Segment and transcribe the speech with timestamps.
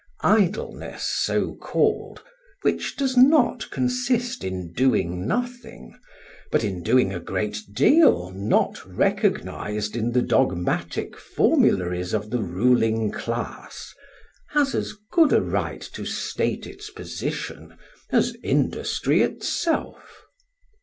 [0.23, 2.23] Idleness so called,
[2.63, 5.93] which does not consist in doing nothing,
[6.51, 13.11] but in doing a great deal not recognised in the dogmatic formularies of the ruling
[13.11, 13.93] class,
[14.53, 17.77] has as good a right to state its position
[18.09, 20.23] as industry itself.